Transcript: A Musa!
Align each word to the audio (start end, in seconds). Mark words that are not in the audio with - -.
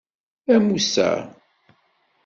A 0.53 0.57
Musa! 0.65 1.07